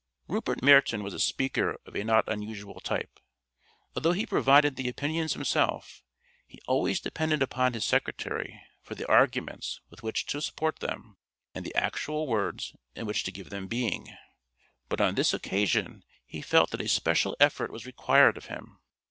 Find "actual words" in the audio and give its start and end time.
11.75-12.75